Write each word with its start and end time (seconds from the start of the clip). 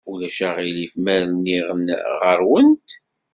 Ulac 0.09 0.37
aɣilif 0.47 0.93
ma 1.03 1.15
rniɣ-n 1.27 1.87
ɣer-went? 2.21 2.89